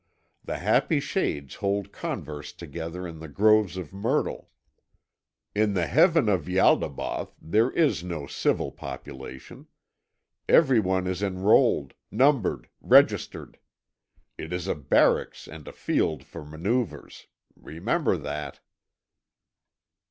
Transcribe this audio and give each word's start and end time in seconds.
The 0.43 0.57
happy 0.57 0.99
shades 0.99 1.53
hold 1.53 1.91
converse 1.91 2.53
together 2.53 3.05
in 3.07 3.19
the 3.19 3.27
groves 3.27 3.77
of 3.77 3.93
myrtle. 3.93 4.49
In 5.53 5.75
the 5.75 5.85
Heaven 5.85 6.27
of 6.27 6.47
Ialdabaoth 6.49 7.35
there 7.39 7.69
is 7.69 8.03
no 8.03 8.25
civil 8.25 8.71
population. 8.71 9.67
Everyone 10.49 11.05
is 11.05 11.21
enrolled, 11.21 11.93
numbered, 12.09 12.67
registered. 12.81 13.59
It 14.39 14.51
is 14.51 14.67
a 14.67 14.73
barracks 14.73 15.47
and 15.47 15.67
a 15.67 15.71
field 15.71 16.23
for 16.23 16.43
manoeuvres. 16.43 17.27
Remember 17.55 18.17
that." 18.17 18.59